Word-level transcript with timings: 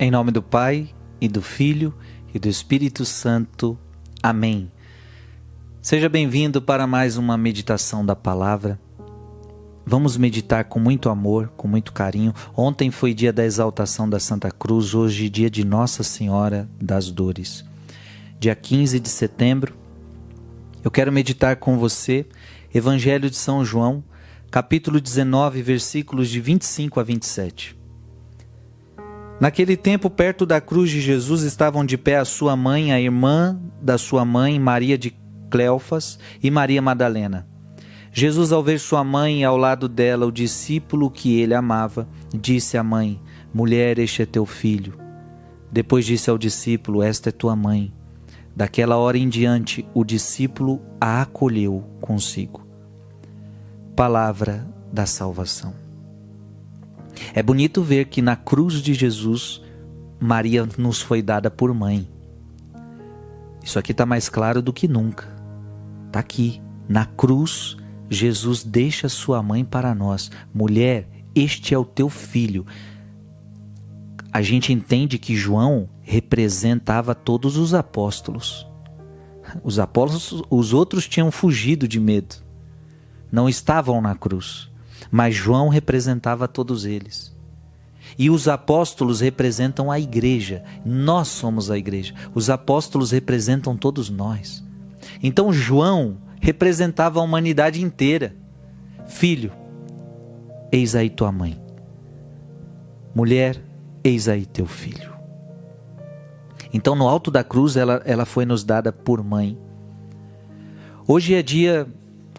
Em 0.00 0.12
nome 0.12 0.30
do 0.30 0.40
Pai 0.40 0.90
e 1.20 1.26
do 1.26 1.42
Filho 1.42 1.92
e 2.32 2.38
do 2.38 2.48
Espírito 2.48 3.04
Santo. 3.04 3.76
Amém. 4.22 4.70
Seja 5.82 6.08
bem-vindo 6.08 6.62
para 6.62 6.86
mais 6.86 7.16
uma 7.16 7.36
meditação 7.36 8.06
da 8.06 8.14
palavra. 8.14 8.78
Vamos 9.84 10.16
meditar 10.16 10.66
com 10.66 10.78
muito 10.78 11.08
amor, 11.08 11.48
com 11.56 11.66
muito 11.66 11.92
carinho. 11.92 12.32
Ontem 12.56 12.92
foi 12.92 13.12
dia 13.12 13.32
da 13.32 13.44
exaltação 13.44 14.08
da 14.08 14.20
Santa 14.20 14.52
Cruz, 14.52 14.94
hoje 14.94 15.28
dia 15.28 15.50
de 15.50 15.64
Nossa 15.64 16.04
Senhora 16.04 16.68
das 16.80 17.10
Dores. 17.10 17.64
Dia 18.38 18.54
15 18.54 19.00
de 19.00 19.08
setembro, 19.08 19.74
eu 20.84 20.92
quero 20.92 21.10
meditar 21.10 21.56
com 21.56 21.76
você 21.76 22.24
Evangelho 22.72 23.28
de 23.28 23.36
São 23.36 23.64
João, 23.64 24.04
capítulo 24.48 25.00
19, 25.00 25.60
versículos 25.60 26.28
de 26.28 26.38
25 26.40 27.00
a 27.00 27.02
27. 27.02 27.77
Naquele 29.40 29.76
tempo, 29.76 30.10
perto 30.10 30.44
da 30.44 30.60
cruz 30.60 30.90
de 30.90 31.00
Jesus, 31.00 31.42
estavam 31.42 31.84
de 31.84 31.96
pé 31.96 32.16
a 32.16 32.24
sua 32.24 32.56
mãe, 32.56 32.92
a 32.92 33.00
irmã 33.00 33.60
da 33.80 33.96
sua 33.96 34.24
mãe, 34.24 34.58
Maria 34.58 34.98
de 34.98 35.16
Cleofas, 35.48 36.18
e 36.42 36.50
Maria 36.50 36.82
Madalena. 36.82 37.46
Jesus, 38.10 38.50
ao 38.50 38.64
ver 38.64 38.80
sua 38.80 39.04
mãe 39.04 39.42
e 39.42 39.44
ao 39.44 39.56
lado 39.56 39.88
dela 39.88 40.26
o 40.26 40.32
discípulo 40.32 41.08
que 41.08 41.38
ele 41.38 41.54
amava, 41.54 42.08
disse 42.34 42.76
à 42.76 42.82
mãe: 42.82 43.20
Mulher, 43.54 43.98
este 44.00 44.22
é 44.22 44.26
teu 44.26 44.44
filho. 44.44 44.98
Depois 45.70 46.04
disse 46.04 46.28
ao 46.28 46.36
discípulo: 46.36 47.00
Esta 47.00 47.28
é 47.28 47.32
tua 47.32 47.54
mãe. 47.54 47.92
Daquela 48.56 48.96
hora 48.96 49.16
em 49.16 49.28
diante, 49.28 49.86
o 49.94 50.02
discípulo 50.02 50.80
a 51.00 51.22
acolheu 51.22 51.84
consigo. 52.00 52.66
Palavra 53.94 54.66
da 54.92 55.06
salvação. 55.06 55.87
É 57.34 57.42
bonito 57.42 57.82
ver 57.82 58.06
que 58.06 58.22
na 58.22 58.36
cruz 58.36 58.74
de 58.74 58.94
Jesus, 58.94 59.62
Maria 60.20 60.66
nos 60.76 61.00
foi 61.00 61.22
dada 61.22 61.50
por 61.50 61.72
mãe. 61.74 62.08
Isso 63.62 63.78
aqui 63.78 63.92
está 63.92 64.06
mais 64.06 64.28
claro 64.28 64.62
do 64.62 64.72
que 64.72 64.88
nunca. 64.88 65.28
Está 66.06 66.20
aqui. 66.20 66.60
Na 66.88 67.04
cruz, 67.04 67.76
Jesus 68.08 68.64
deixa 68.64 69.08
sua 69.08 69.42
mãe 69.42 69.64
para 69.64 69.94
nós. 69.94 70.30
Mulher, 70.54 71.08
este 71.34 71.74
é 71.74 71.78
o 71.78 71.84
teu 71.84 72.08
filho. 72.08 72.66
A 74.32 74.40
gente 74.42 74.72
entende 74.72 75.18
que 75.18 75.36
João 75.36 75.88
representava 76.00 77.14
todos 77.14 77.56
os 77.56 77.74
apóstolos. 77.74 78.66
Os 79.62 79.78
apóstolos, 79.78 80.42
os 80.50 80.72
outros 80.72 81.06
tinham 81.06 81.30
fugido 81.30 81.86
de 81.86 82.00
medo. 82.00 82.36
Não 83.30 83.48
estavam 83.48 84.00
na 84.00 84.14
cruz 84.14 84.70
mas 85.10 85.34
João 85.34 85.68
representava 85.68 86.48
todos 86.48 86.84
eles. 86.84 87.36
E 88.18 88.30
os 88.30 88.48
apóstolos 88.48 89.20
representam 89.20 89.90
a 89.90 90.00
igreja. 90.00 90.64
Nós 90.84 91.28
somos 91.28 91.70
a 91.70 91.78
igreja. 91.78 92.14
Os 92.34 92.50
apóstolos 92.50 93.10
representam 93.10 93.76
todos 93.76 94.10
nós. 94.10 94.64
Então 95.22 95.52
João 95.52 96.18
representava 96.40 97.20
a 97.20 97.22
humanidade 97.22 97.82
inteira. 97.82 98.34
Filho, 99.06 99.52
eis 100.72 100.94
aí 100.94 101.10
tua 101.10 101.30
mãe. 101.30 101.60
Mulher, 103.14 103.62
eis 104.02 104.28
aí 104.28 104.46
teu 104.46 104.66
filho. 104.66 105.18
Então, 106.72 106.94
no 106.94 107.08
alto 107.08 107.30
da 107.30 107.42
cruz, 107.42 107.76
ela, 107.76 108.02
ela 108.04 108.26
foi 108.26 108.44
nos 108.44 108.62
dada 108.62 108.92
por 108.92 109.24
mãe. 109.24 109.58
Hoje 111.06 111.34
é 111.34 111.42
dia 111.42 111.88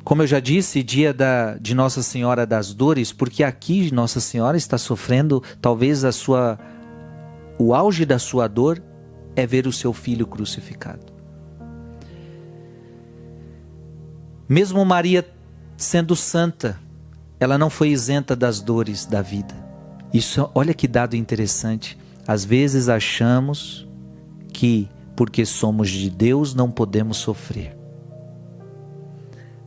como 0.10 0.24
eu 0.24 0.28
já 0.28 0.40
disse, 0.40 0.82
dia 0.82 1.14
da, 1.14 1.54
de 1.60 1.76
Nossa 1.76 2.02
Senhora 2.02 2.44
das 2.44 2.74
Dores, 2.74 3.14
porque 3.14 3.44
aqui 3.44 3.94
Nossa 3.94 4.20
Senhora 4.20 4.58
está 4.58 4.76
sofrendo 4.76 5.44
talvez 5.62 6.04
a 6.04 6.12
sua 6.12 6.58
o 7.60 7.76
auge 7.76 8.06
da 8.08 8.18
sua 8.18 8.48
dor 8.48 8.82
é 9.36 9.46
ver 9.46 9.68
o 9.68 9.72
seu 9.72 9.94
filho 9.94 10.26
crucificado. 10.26 11.14
Mesmo 14.50 14.84
Maria 14.84 15.24
sendo 15.78 16.16
santa, 16.16 16.80
ela 17.40 17.56
não 17.56 17.70
foi 17.70 17.90
isenta 17.90 18.36
das 18.36 18.62
dores 18.62 19.06
da 19.06 19.22
vida. 19.22 19.54
Isso, 20.12 20.50
olha 20.56 20.74
que 20.74 20.88
dado 20.88 21.16
interessante. 21.16 21.96
Às 22.28 22.44
vezes 22.44 22.90
achamos 22.90 23.88
que 24.52 24.90
porque 25.16 25.46
somos 25.46 25.88
de 25.88 26.10
Deus 26.10 26.56
não 26.56 26.72
podemos 26.72 27.18
sofrer. 27.18 27.79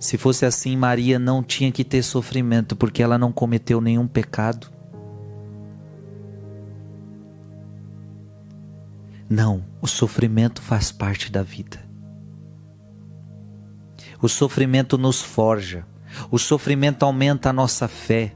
Se 0.03 0.19
fosse 0.19 0.45
assim, 0.45 0.77
Maria 0.77 1.17
não 1.17 1.45
tinha 1.45 1.71
que 1.71 1.85
ter 1.85 2.03
sofrimento, 2.03 2.75
porque 2.75 3.05
ela 3.05 3.17
não 3.17 3.31
cometeu 3.31 3.81
nenhum 3.81 4.09
pecado. 4.09 4.67
Não, 9.31 9.65
o 9.81 9.87
sofrimento 9.87 10.61
faz 10.61 10.91
parte 10.91 11.31
da 11.31 11.45
vida. 11.45 11.79
O 14.21 14.29
sofrimento 14.29 14.99
nos 14.99 15.23
forja, 15.23 15.87
o 16.33 16.39
sofrimento 16.39 17.05
aumenta 17.05 17.51
a 17.51 17.53
nossa 17.53 17.87
fé. 17.87 18.35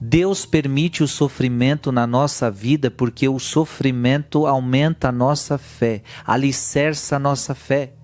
Deus 0.00 0.46
permite 0.46 1.02
o 1.02 1.08
sofrimento 1.08 1.90
na 1.90 2.06
nossa 2.06 2.48
vida 2.48 2.92
porque 2.92 3.28
o 3.28 3.40
sofrimento 3.40 4.46
aumenta 4.46 5.08
a 5.08 5.12
nossa 5.12 5.58
fé, 5.58 6.04
alicerça 6.24 7.16
a 7.16 7.18
nossa 7.18 7.52
fé. 7.52 7.95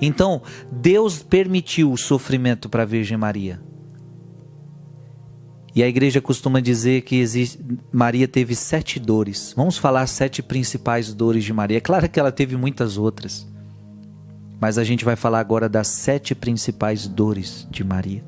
Então, 0.00 0.42
Deus 0.70 1.22
permitiu 1.22 1.92
o 1.92 1.96
sofrimento 1.96 2.68
para 2.68 2.82
a 2.82 2.86
Virgem 2.86 3.16
Maria. 3.16 3.60
E 5.76 5.82
a 5.82 5.88
igreja 5.88 6.22
costuma 6.22 6.58
dizer 6.58 7.02
que 7.02 7.16
existe, 7.16 7.62
Maria 7.92 8.26
teve 8.26 8.56
sete 8.56 8.98
dores. 8.98 9.52
Vamos 9.54 9.76
falar 9.76 10.06
sete 10.06 10.42
principais 10.42 11.12
dores 11.12 11.44
de 11.44 11.52
Maria. 11.52 11.76
É 11.76 11.80
claro 11.80 12.08
que 12.08 12.18
ela 12.18 12.32
teve 12.32 12.56
muitas 12.56 12.96
outras. 12.96 13.46
Mas 14.58 14.78
a 14.78 14.84
gente 14.84 15.04
vai 15.04 15.16
falar 15.16 15.38
agora 15.38 15.68
das 15.68 15.88
sete 15.88 16.34
principais 16.34 17.06
dores 17.06 17.68
de 17.70 17.84
Maria. 17.84 18.24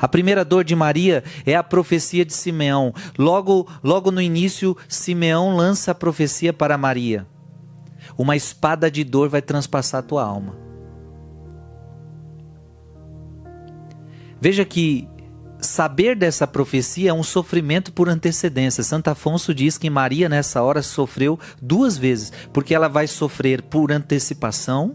A 0.00 0.08
primeira 0.08 0.44
dor 0.44 0.64
de 0.64 0.74
Maria 0.74 1.22
é 1.46 1.54
a 1.54 1.62
profecia 1.62 2.24
de 2.24 2.32
Simeão. 2.32 2.92
Logo, 3.16 3.68
logo 3.80 4.10
no 4.10 4.20
início, 4.20 4.76
Simeão 4.88 5.54
lança 5.54 5.92
a 5.92 5.94
profecia 5.94 6.52
para 6.52 6.76
Maria. 6.76 7.24
Uma 8.18 8.34
espada 8.34 8.90
de 8.90 9.04
dor 9.04 9.28
vai 9.28 9.40
transpassar 9.40 10.00
a 10.00 10.02
tua 10.02 10.24
alma. 10.24 10.63
Veja 14.44 14.62
que 14.62 15.08
saber 15.58 16.14
dessa 16.14 16.46
profecia 16.46 17.08
é 17.08 17.12
um 17.14 17.22
sofrimento 17.22 17.90
por 17.90 18.10
antecedência. 18.10 18.84
Santo 18.84 19.08
Afonso 19.08 19.54
diz 19.54 19.78
que 19.78 19.88
Maria 19.88 20.28
nessa 20.28 20.60
hora 20.60 20.82
sofreu 20.82 21.40
duas 21.62 21.96
vezes, 21.96 22.30
porque 22.52 22.74
ela 22.74 22.86
vai 22.86 23.06
sofrer 23.06 23.62
por 23.62 23.90
antecipação, 23.90 24.94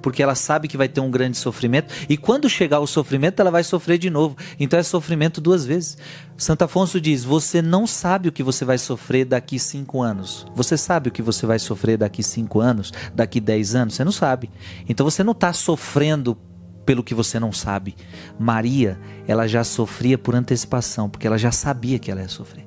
porque 0.00 0.22
ela 0.22 0.36
sabe 0.36 0.68
que 0.68 0.76
vai 0.76 0.88
ter 0.88 1.00
um 1.00 1.10
grande 1.10 1.38
sofrimento, 1.38 1.92
e 2.08 2.16
quando 2.16 2.48
chegar 2.48 2.78
o 2.78 2.86
sofrimento, 2.86 3.40
ela 3.40 3.50
vai 3.50 3.64
sofrer 3.64 3.98
de 3.98 4.08
novo. 4.08 4.36
Então 4.60 4.78
é 4.78 4.84
sofrimento 4.84 5.40
duas 5.40 5.66
vezes. 5.66 5.98
Santo 6.36 6.62
Afonso 6.62 7.00
diz: 7.00 7.24
Você 7.24 7.60
não 7.60 7.84
sabe 7.84 8.28
o 8.28 8.32
que 8.32 8.44
você 8.44 8.64
vai 8.64 8.78
sofrer 8.78 9.24
daqui 9.24 9.58
cinco 9.58 10.00
anos. 10.00 10.46
Você 10.54 10.76
sabe 10.76 11.08
o 11.08 11.12
que 11.12 11.20
você 11.20 11.46
vai 11.46 11.58
sofrer 11.58 11.98
daqui 11.98 12.22
cinco 12.22 12.60
anos, 12.60 12.92
daqui 13.12 13.40
dez 13.40 13.74
anos? 13.74 13.94
Você 13.94 14.04
não 14.04 14.12
sabe. 14.12 14.48
Então 14.88 15.02
você 15.02 15.24
não 15.24 15.32
está 15.32 15.52
sofrendo 15.52 16.38
pelo 16.84 17.02
que 17.02 17.14
você 17.14 17.38
não 17.38 17.52
sabe. 17.52 17.94
Maria, 18.38 18.98
ela 19.26 19.46
já 19.46 19.64
sofria 19.64 20.18
por 20.18 20.34
antecipação, 20.34 21.08
porque 21.08 21.26
ela 21.26 21.38
já 21.38 21.52
sabia 21.52 21.98
que 21.98 22.10
ela 22.10 22.22
ia 22.22 22.28
sofrer. 22.28 22.66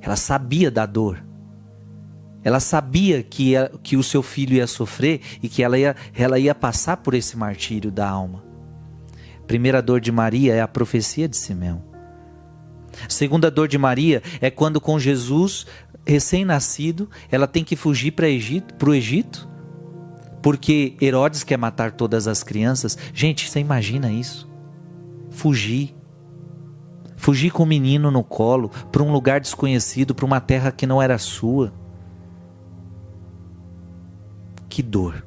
Ela 0.00 0.16
sabia 0.16 0.70
da 0.70 0.86
dor. 0.86 1.22
Ela 2.44 2.58
sabia 2.58 3.22
que, 3.22 3.50
ia, 3.50 3.70
que 3.82 3.96
o 3.96 4.02
seu 4.02 4.22
filho 4.22 4.54
ia 4.54 4.66
sofrer 4.66 5.20
e 5.42 5.48
que 5.48 5.62
ela 5.62 5.78
ia, 5.78 5.94
ela 6.14 6.38
ia 6.38 6.54
passar 6.54 6.96
por 6.96 7.14
esse 7.14 7.36
martírio 7.36 7.90
da 7.90 8.08
alma. 8.08 8.42
Primeira 9.46 9.80
dor 9.80 10.00
de 10.00 10.10
Maria 10.10 10.54
é 10.54 10.60
a 10.60 10.68
profecia 10.68 11.28
de 11.28 11.36
Simeão. 11.36 11.84
Segunda 13.08 13.50
dor 13.50 13.68
de 13.68 13.78
Maria 13.78 14.22
é 14.40 14.50
quando 14.50 14.80
com 14.80 14.98
Jesus 14.98 15.66
recém-nascido, 16.04 17.08
ela 17.30 17.46
tem 17.46 17.62
que 17.62 17.76
fugir 17.76 18.10
para 18.10 18.26
o 18.26 18.94
Egito 18.94 19.51
porque 20.42 20.96
Herodes 21.00 21.44
quer 21.44 21.56
matar 21.56 21.92
todas 21.92 22.26
as 22.26 22.42
crianças. 22.42 22.98
Gente, 23.14 23.48
você 23.48 23.60
imagina 23.60 24.10
isso? 24.10 24.50
Fugir. 25.30 25.94
Fugir 27.16 27.52
com 27.52 27.62
o 27.62 27.66
menino 27.66 28.10
no 28.10 28.24
colo 28.24 28.68
para 28.90 29.02
um 29.02 29.12
lugar 29.12 29.40
desconhecido, 29.40 30.14
para 30.14 30.26
uma 30.26 30.40
terra 30.40 30.72
que 30.72 30.86
não 30.86 31.00
era 31.00 31.16
sua. 31.18 31.72
Que 34.68 34.82
dor. 34.82 35.24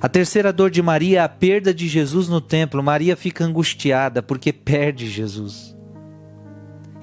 A 0.00 0.08
terceira 0.08 0.52
dor 0.52 0.70
de 0.70 0.82
Maria 0.82 1.20
é 1.20 1.22
a 1.22 1.28
perda 1.28 1.72
de 1.72 1.88
Jesus 1.88 2.28
no 2.28 2.40
templo. 2.40 2.82
Maria 2.82 3.16
fica 3.16 3.44
angustiada 3.44 4.22
porque 4.22 4.52
perde 4.52 5.08
Jesus. 5.08 5.74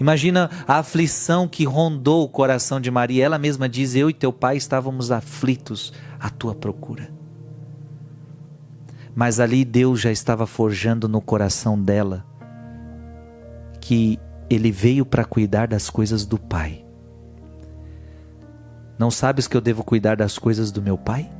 Imagina 0.01 0.49
a 0.67 0.79
aflição 0.79 1.47
que 1.47 1.63
rondou 1.63 2.23
o 2.23 2.27
coração 2.27 2.81
de 2.81 2.89
Maria. 2.89 3.23
Ela 3.23 3.37
mesma 3.37 3.69
diz: 3.69 3.93
Eu 3.93 4.09
e 4.09 4.13
teu 4.15 4.33
pai 4.33 4.57
estávamos 4.57 5.11
aflitos 5.11 5.93
à 6.19 6.27
tua 6.27 6.55
procura. 6.55 7.07
Mas 9.13 9.39
ali 9.39 9.63
Deus 9.63 10.01
já 10.01 10.11
estava 10.11 10.47
forjando 10.47 11.07
no 11.07 11.21
coração 11.21 11.79
dela 11.79 12.25
que 13.79 14.17
ele 14.49 14.71
veio 14.71 15.05
para 15.05 15.23
cuidar 15.23 15.67
das 15.67 15.87
coisas 15.87 16.25
do 16.25 16.39
Pai. 16.39 16.83
Não 18.97 19.11
sabes 19.11 19.47
que 19.47 19.55
eu 19.55 19.61
devo 19.61 19.83
cuidar 19.83 20.15
das 20.17 20.35
coisas 20.39 20.71
do 20.71 20.81
meu 20.81 20.97
Pai? 20.97 21.31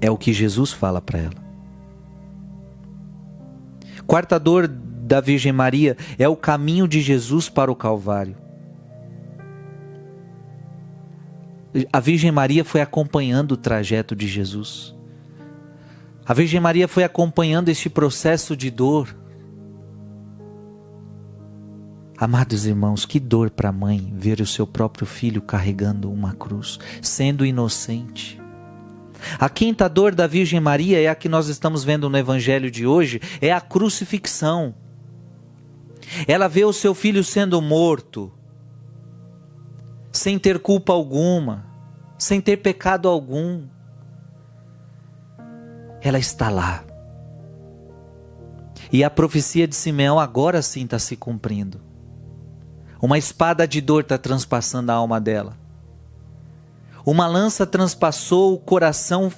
É 0.00 0.10
o 0.10 0.18
que 0.18 0.32
Jesus 0.32 0.72
fala 0.72 1.00
para 1.00 1.20
ela. 1.20 1.48
Quarta 4.04 4.36
dor 4.40 4.66
da 5.08 5.22
Virgem 5.22 5.52
Maria 5.52 5.96
é 6.18 6.28
o 6.28 6.36
caminho 6.36 6.86
de 6.86 7.00
Jesus 7.00 7.48
para 7.48 7.72
o 7.72 7.74
Calvário. 7.74 8.36
A 11.90 11.98
Virgem 11.98 12.30
Maria 12.30 12.62
foi 12.62 12.82
acompanhando 12.82 13.52
o 13.52 13.56
trajeto 13.56 14.14
de 14.14 14.28
Jesus. 14.28 14.94
A 16.26 16.34
Virgem 16.34 16.60
Maria 16.60 16.86
foi 16.86 17.04
acompanhando 17.04 17.70
este 17.70 17.88
processo 17.88 18.54
de 18.54 18.70
dor. 18.70 19.16
Amados 22.18 22.66
irmãos, 22.66 23.06
que 23.06 23.18
dor 23.18 23.48
para 23.48 23.70
a 23.70 23.72
mãe 23.72 24.12
ver 24.14 24.40
o 24.40 24.46
seu 24.46 24.66
próprio 24.66 25.06
filho 25.06 25.40
carregando 25.40 26.12
uma 26.12 26.34
cruz, 26.34 26.78
sendo 27.00 27.46
inocente. 27.46 28.38
A 29.38 29.48
quinta 29.48 29.88
dor 29.88 30.14
da 30.14 30.26
Virgem 30.26 30.60
Maria 30.60 31.00
é 31.00 31.08
a 31.08 31.14
que 31.14 31.28
nós 31.28 31.48
estamos 31.48 31.82
vendo 31.82 32.10
no 32.10 32.18
Evangelho 32.18 32.70
de 32.70 32.86
hoje, 32.86 33.20
é 33.40 33.52
a 33.52 33.60
crucifixão. 33.60 34.74
Ela 36.26 36.48
vê 36.48 36.64
o 36.64 36.72
seu 36.72 36.94
filho 36.94 37.22
sendo 37.22 37.60
morto, 37.60 38.32
sem 40.12 40.38
ter 40.38 40.58
culpa 40.58 40.92
alguma, 40.92 41.66
sem 42.18 42.40
ter 42.40 42.58
pecado 42.58 43.08
algum. 43.08 43.66
Ela 46.00 46.18
está 46.18 46.48
lá. 46.48 46.84
E 48.90 49.04
a 49.04 49.10
profecia 49.10 49.68
de 49.68 49.76
Simeão 49.76 50.18
agora 50.18 50.62
sim 50.62 50.84
está 50.84 50.98
se 50.98 51.16
cumprindo. 51.16 51.80
Uma 53.00 53.18
espada 53.18 53.68
de 53.68 53.80
dor 53.80 54.02
está 54.02 54.18
transpassando 54.18 54.90
a 54.90 54.94
alma 54.94 55.20
dela. 55.20 55.56
Uma 57.04 57.26
lança 57.26 57.66
transpassou 57.66 58.54
o 58.54 58.58
coração 58.58 59.32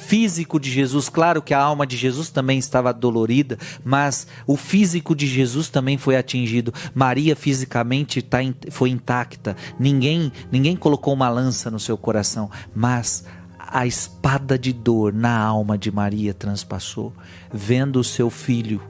físico 0.00 0.58
de 0.58 0.70
Jesus. 0.70 1.08
Claro 1.08 1.42
que 1.42 1.54
a 1.54 1.60
alma 1.60 1.86
de 1.86 1.96
Jesus 1.96 2.30
também 2.30 2.58
estava 2.58 2.92
dolorida, 2.92 3.58
mas 3.84 4.26
o 4.46 4.56
físico 4.56 5.14
de 5.14 5.26
Jesus 5.26 5.68
também 5.68 5.98
foi 5.98 6.16
atingido. 6.16 6.72
Maria 6.94 7.36
fisicamente 7.36 8.22
tá, 8.22 8.38
foi 8.70 8.90
intacta. 8.90 9.56
Ninguém, 9.78 10.32
ninguém 10.50 10.74
colocou 10.74 11.12
uma 11.12 11.28
lança 11.28 11.70
no 11.70 11.78
seu 11.78 11.96
coração, 11.96 12.50
mas 12.74 13.24
a 13.58 13.86
espada 13.86 14.58
de 14.58 14.72
dor 14.72 15.12
na 15.12 15.38
alma 15.38 15.78
de 15.78 15.92
Maria 15.92 16.34
transpassou, 16.34 17.12
vendo 17.52 18.00
o 18.00 18.04
seu 18.04 18.30
filho 18.30 18.82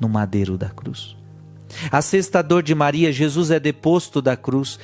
no 0.00 0.08
madeiro 0.08 0.56
da 0.56 0.70
cruz. 0.70 1.16
A 1.90 2.00
sexta 2.00 2.42
dor 2.42 2.62
de 2.62 2.74
Maria, 2.74 3.12
Jesus 3.12 3.50
é 3.50 3.58
deposto 3.58 4.22
da 4.22 4.36
cruz 4.36 4.78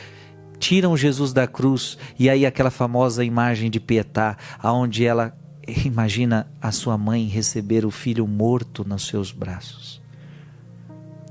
tiram 0.58 0.96
Jesus 0.96 1.32
da 1.32 1.46
cruz 1.46 1.96
e 2.18 2.28
aí 2.28 2.44
aquela 2.44 2.70
famosa 2.70 3.24
imagem 3.24 3.70
de 3.70 3.80
Pietá, 3.80 4.36
aonde 4.58 5.04
ela 5.04 5.36
imagina 5.84 6.46
a 6.60 6.72
sua 6.72 6.96
mãe 6.98 7.26
receber 7.26 7.84
o 7.84 7.90
filho 7.90 8.26
morto 8.26 8.86
nos 8.86 9.06
seus 9.06 9.32
braços. 9.32 10.00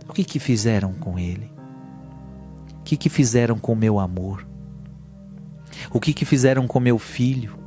O 0.07 0.13
que 0.13 0.23
que 0.23 0.39
fizeram 0.39 0.93
com 0.93 1.19
ele? 1.19 1.51
O 2.79 2.83
que 2.83 2.95
que 2.95 3.09
fizeram 3.09 3.57
com 3.57 3.75
meu 3.75 3.99
amor? 3.99 4.47
O 5.91 5.99
que 5.99 6.13
que 6.13 6.25
fizeram 6.25 6.65
com 6.65 6.79
meu 6.79 6.97
filho? 6.97 7.57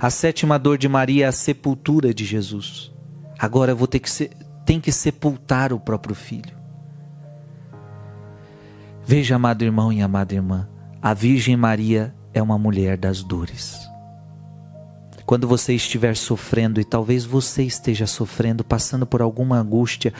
A 0.00 0.10
sétima 0.10 0.58
dor 0.58 0.78
de 0.78 0.88
Maria 0.88 1.26
é 1.26 1.28
a 1.28 1.32
sepultura 1.32 2.14
de 2.14 2.24
Jesus. 2.24 2.92
Agora 3.38 3.72
eu 3.72 3.76
vou 3.76 3.88
ter 3.88 3.98
que 3.98 4.10
tem 4.64 4.80
que 4.80 4.92
sepultar 4.92 5.72
o 5.72 5.80
próprio 5.80 6.14
filho. 6.14 6.61
Veja, 9.04 9.34
amado 9.34 9.62
irmão 9.62 9.92
e 9.92 10.00
amada 10.00 10.34
irmã, 10.34 10.68
a 11.00 11.12
Virgem 11.12 11.56
Maria 11.56 12.14
é 12.32 12.40
uma 12.40 12.56
mulher 12.56 12.96
das 12.96 13.22
dores. 13.22 13.76
Quando 15.26 15.48
você 15.48 15.74
estiver 15.74 16.16
sofrendo, 16.16 16.80
e 16.80 16.84
talvez 16.84 17.24
você 17.24 17.64
esteja 17.64 18.06
sofrendo, 18.06 18.62
passando 18.62 19.04
por 19.04 19.20
alguma 19.20 19.58
angústia, 19.58 20.12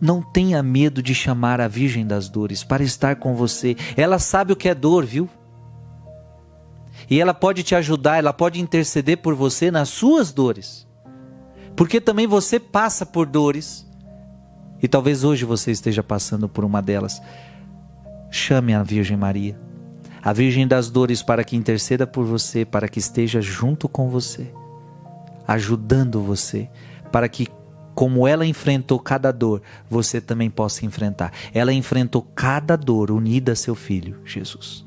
não 0.00 0.20
tenha 0.20 0.62
medo 0.62 1.02
de 1.02 1.14
chamar 1.14 1.60
a 1.60 1.68
Virgem 1.68 2.06
das 2.06 2.28
Dores 2.28 2.64
para 2.64 2.82
estar 2.82 3.16
com 3.16 3.34
você. 3.34 3.76
Ela 3.96 4.18
sabe 4.18 4.52
o 4.52 4.56
que 4.56 4.68
é 4.68 4.74
dor, 4.74 5.04
viu? 5.04 5.28
E 7.10 7.20
ela 7.20 7.34
pode 7.34 7.62
te 7.62 7.74
ajudar, 7.74 8.18
ela 8.18 8.32
pode 8.32 8.60
interceder 8.60 9.18
por 9.18 9.34
você 9.34 9.70
nas 9.70 9.88
suas 9.90 10.32
dores. 10.32 10.86
Porque 11.76 12.00
também 12.00 12.26
você 12.26 12.58
passa 12.58 13.04
por 13.04 13.26
dores. 13.26 13.86
E 14.82 14.88
talvez 14.88 15.24
hoje 15.24 15.44
você 15.44 15.70
esteja 15.70 16.02
passando 16.02 16.48
por 16.48 16.64
uma 16.64 16.80
delas 16.80 17.20
chame 18.34 18.74
a 18.74 18.82
Virgem 18.82 19.16
Maria, 19.16 19.56
a 20.20 20.32
Virgem 20.32 20.66
das 20.66 20.90
Dores, 20.90 21.22
para 21.22 21.44
que 21.44 21.56
interceda 21.56 22.04
por 22.04 22.24
você, 22.24 22.64
para 22.64 22.88
que 22.88 22.98
esteja 22.98 23.40
junto 23.40 23.88
com 23.88 24.10
você, 24.10 24.52
ajudando 25.46 26.20
você, 26.20 26.68
para 27.12 27.28
que, 27.28 27.46
como 27.94 28.26
ela 28.26 28.44
enfrentou 28.44 28.98
cada 28.98 29.30
dor, 29.30 29.62
você 29.88 30.20
também 30.20 30.50
possa 30.50 30.84
enfrentar. 30.84 31.32
Ela 31.52 31.72
enfrentou 31.72 32.22
cada 32.34 32.74
dor 32.76 33.12
unida 33.12 33.52
a 33.52 33.56
seu 33.56 33.76
filho, 33.76 34.20
Jesus. 34.24 34.84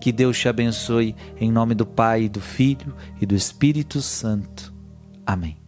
Que 0.00 0.10
Deus 0.10 0.36
te 0.36 0.48
abençoe 0.48 1.14
em 1.38 1.52
nome 1.52 1.74
do 1.74 1.86
Pai, 1.86 2.28
do 2.28 2.40
Filho 2.40 2.96
e 3.20 3.26
do 3.26 3.34
Espírito 3.36 4.02
Santo. 4.02 4.74
Amém. 5.24 5.59